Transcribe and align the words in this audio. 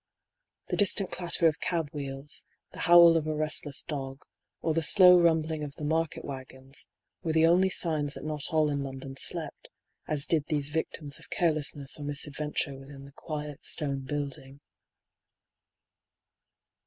The 0.69 0.77
distant 0.77 1.11
clatter 1.11 1.45
of 1.47 1.59
cab 1.59 1.89
wheels, 1.93 2.43
the 2.71 2.79
howl 2.89 3.15
of 3.15 3.27
a 3.27 3.35
restless 3.35 3.83
dog, 3.83 4.23
or 4.59 4.73
the 4.73 4.81
slow 4.81 5.19
rumbling 5.19 5.63
of 5.63 5.75
the 5.75 5.85
market 5.85 6.25
waggons, 6.25 6.87
were 7.21 7.33
the 7.33 7.45
only 7.45 7.69
signs 7.69 8.15
that 8.15 8.23
not 8.25 8.45
all 8.49 8.71
in 8.71 8.81
London 8.81 9.15
slept, 9.15 9.69
as 10.07 10.25
did 10.25 10.45
these 10.47 10.69
victims 10.69 11.19
of 11.19 11.29
carelessness 11.29 11.99
or 11.99 12.03
misadventure 12.03 12.73
within 12.75 13.05
the 13.05 13.11
quiet 13.11 13.63
stone 13.63 13.99
building. 13.99 14.59